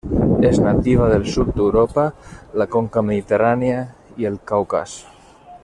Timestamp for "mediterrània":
3.11-3.85